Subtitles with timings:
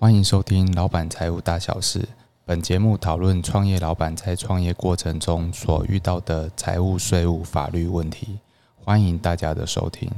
[0.00, 2.00] 欢迎收听《老板财务大小事》。
[2.44, 8.38] 本节目讨论创业老板在创业过程中所遇到的财务、税务、法律问题。
[8.76, 10.10] 欢迎大家的收听。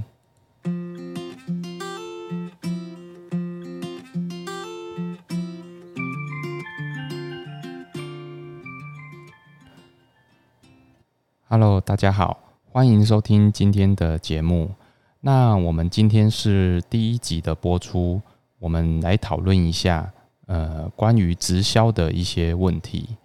[11.49, 12.41] Hello，大家好，
[12.73, 14.75] 欢迎收听今天的节目。
[15.21, 18.21] 那我们今天是第一集的播出，
[18.59, 20.11] 我们来讨论一下，
[20.47, 23.17] 呃，关于直销的一些问题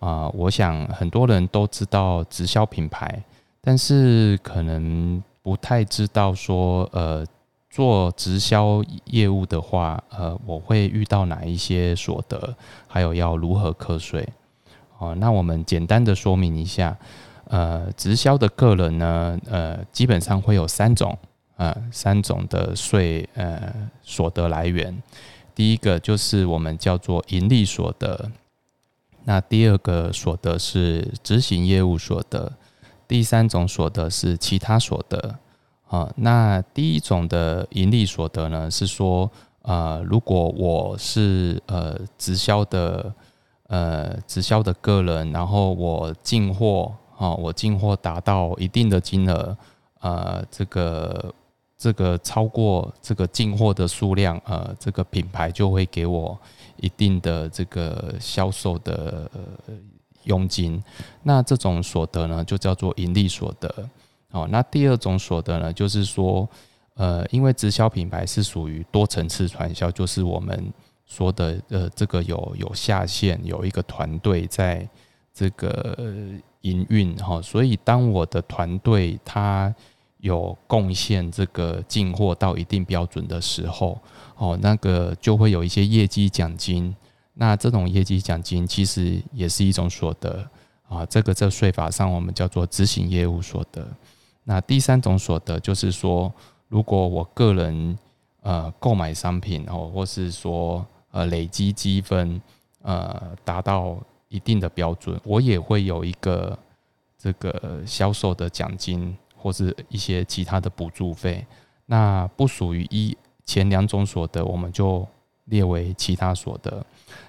[0.00, 0.28] 啊。
[0.30, 3.22] 我想很多人都知道直销品牌，
[3.60, 7.24] 但是可能不太知道说，呃，
[7.70, 12.56] 做直销业务的话，呃，我会遇到哪一些所得，
[12.88, 14.28] 还有要如何课税。
[14.98, 16.96] 哦，那我们简单的说明一下。
[17.46, 21.18] 呃，直销的个人呢，呃，基本上会有三种，
[21.60, 23.70] 呃，三种的税，呃，
[24.02, 25.02] 所得来源。
[25.54, 28.30] 第一个就是我们叫做盈利所得，
[29.24, 32.50] 那第二个所得是执行业务所得，
[33.06, 35.36] 第三种所得是其他所得。
[35.88, 39.30] 啊，那第一种的盈利所得呢，是说，
[39.60, 43.12] 呃，如果我是呃直销的，
[43.66, 46.94] 呃，直销的个人，然后我进货。
[47.18, 49.54] 哦，我进货达到一定的金额，
[50.00, 51.34] 呃，这个
[51.80, 56.38] 这个超过这个进货的数量，呃，这个品牌就会给我
[56.76, 59.30] 一定的这个销售的
[60.24, 60.78] 佣金。
[61.22, 63.88] 那这种所得呢，就叫做盈利所得。
[64.30, 66.46] 哦，那第二种所得呢，就是说，
[66.96, 70.70] 呃，因为直销品牌是属于多层次传销，就是我们
[71.06, 74.86] 说的，呃，这个有有下线，有一个团队在
[75.32, 75.96] 这个。
[76.62, 79.74] 营运哈，所以当我的团队他
[80.20, 83.98] 有贡献这个进货到一定标准的时候，
[84.36, 86.94] 哦，那个就会有一些业绩奖金。
[87.34, 90.48] 那这种业绩奖金其实也是一种所得
[90.88, 91.04] 啊。
[91.06, 93.86] 这个在税法上我们叫做执行业务所得。
[94.44, 96.32] 那第三种所得就是说，
[96.68, 97.98] 如果我个人
[98.42, 102.40] 呃购买商品哦，或是说呃累积积分
[102.82, 103.98] 呃达到。
[104.32, 106.56] 一定的标准，我也会有一个
[107.18, 111.44] 这个销售的奖金，或是一些其他的补助费。
[111.86, 115.06] 那不属于一前两种所得，我们就
[115.46, 116.84] 列为其他所得。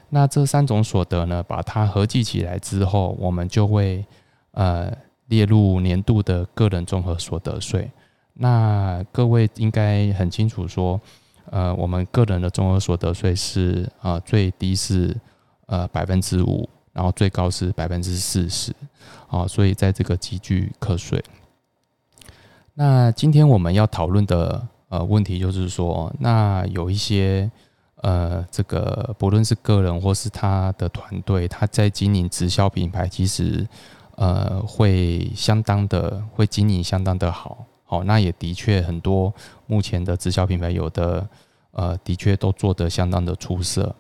[0.10, 4.06] 那这三种所得呢，把它合计起来之后，我们就会
[4.52, 4.92] 呃
[5.28, 7.90] 列入年度的个人综合所得税。
[8.34, 11.00] 那各位应该很清楚说，
[11.50, 15.16] 呃，我们个人的综合所得税是呃最低是
[15.68, 16.70] 呃百分之五。
[16.94, 18.76] 然后最高是百分之四十，
[19.30, 21.24] 啊，所以在这个集聚课税。
[22.84, 27.48] 那今天我们要讨论的呃问题就是说，那有一些
[27.98, 33.68] 呃这个不论是个人或是他的团队，他在经营直销品牌，其实
[34.16, 39.32] 呃会相当的会经营相当的好，好，那也的确很多
[39.68, 41.30] 目前的直销品牌有的
[41.74, 43.96] 呃的确都做得相当的出色。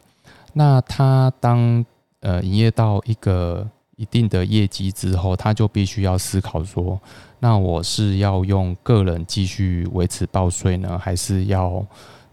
[0.53, 1.85] 那他当
[2.21, 3.67] 呃，营业到一个
[4.01, 6.99] 一定的业绩之后，他就必须要思考说，
[7.37, 11.85] 那我是要用个人继续维持报税呢，还是要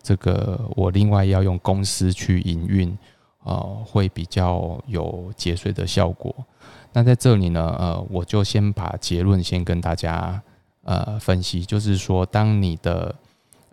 [0.02, 2.96] 这个我另外要用公司去营运，
[3.44, 6.34] 呃，会比较有节税的效果。
[6.94, 10.40] 那在这里呢，呃，我就先把结论先跟大家
[10.84, 13.14] 呃分析，就是说，当你的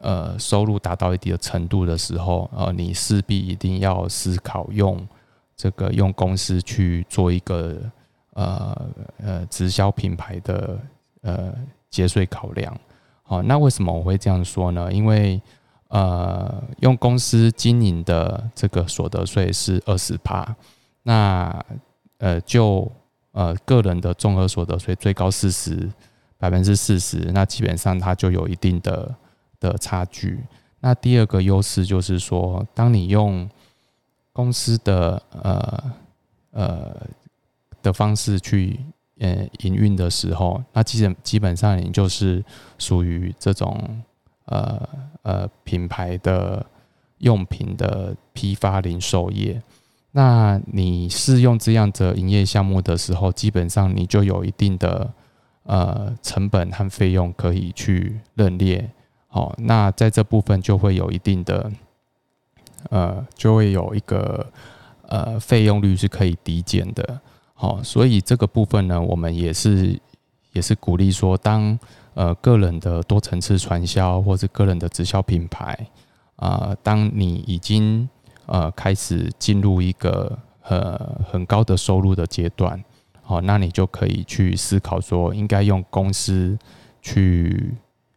[0.01, 5.07] 呃收入达到一定的程度的时候，呃，你势必一定要思考用。
[5.55, 7.79] 这个用公司去做一个
[8.33, 10.79] 呃呃直销品牌的
[11.21, 11.53] 呃
[11.89, 12.77] 节税考量，
[13.23, 14.91] 好，那为什么我会这样说呢？
[14.91, 15.41] 因为
[15.87, 20.55] 呃用公司经营的这个所得税是二十趴，
[21.03, 21.63] 那
[22.17, 22.91] 呃就
[23.31, 25.89] 呃个人的综合所得税最高四十
[26.37, 29.15] 百分之四十，那基本上它就有一定的
[29.59, 30.43] 的差距。
[30.81, 33.49] 那第二个优势就是说，当你用
[34.35, 35.83] 公司的呃
[36.51, 37.07] 呃
[37.81, 38.77] 的方式去
[39.19, 42.43] 呃营运的时候，那基本基本上你就是
[42.77, 44.03] 属于这种
[44.47, 44.89] 呃
[45.21, 46.65] 呃品牌的
[47.19, 49.61] 用品的批发零售业。
[50.11, 55.09] 那你试用这样的营业项目的时候，基本上你就有一定的
[55.63, 58.91] 呃成本和费用可以去认列。
[59.29, 61.71] 好，那在这部分就会有一定的。
[62.89, 64.45] 呃，就会有一个
[65.07, 67.19] 呃费用率是可以抵减的，
[67.53, 69.99] 好，所以这个部分呢，我们也是
[70.53, 71.77] 也是鼓励说，当
[72.13, 75.77] 呃个人的多层次传销或者个人的直销品牌
[76.37, 78.07] 啊，当你已经
[78.45, 82.83] 呃开始进入一个呃很高的收入的阶段，
[83.21, 86.57] 好，那你就可以去思考说，应该用公司
[87.01, 87.73] 去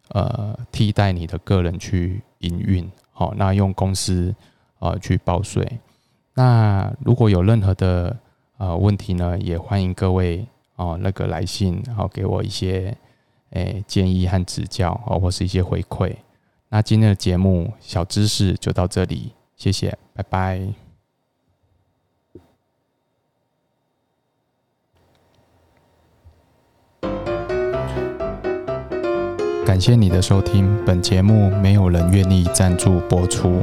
[0.08, 4.34] 呃替代你的个人去营运，好，那用公司
[4.78, 5.80] 呃去报税。
[6.34, 8.16] 那如果有任何的
[8.58, 10.46] 呃问题呢，也欢迎各位
[10.76, 12.96] 哦那个来信，然后给我一些
[13.50, 16.14] 诶建议和指教哦，或是一些回馈。
[16.68, 20.68] 那今天的节目小知识就到这里，谢谢，拜拜。
[29.64, 33.62] 感谢你的收听，本节目没有人愿意赞助播出。